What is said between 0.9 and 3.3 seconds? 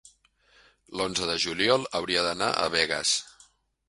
l'onze de juliol hauria d'anar a Begues.